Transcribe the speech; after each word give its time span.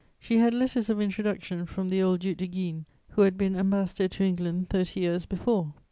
She 0.19 0.39
had 0.39 0.55
letters 0.55 0.89
of 0.89 0.99
introduction 0.99 1.67
from 1.67 1.89
the 1.89 2.01
old 2.01 2.21
Duc 2.21 2.37
de 2.37 2.47
Guignes, 2.47 2.85
who 3.09 3.21
had 3.21 3.37
been 3.37 3.55
Ambassador 3.55 4.07
to 4.07 4.23
England 4.23 4.69
thirty 4.71 4.99
years 5.01 5.27
before. 5.27 5.75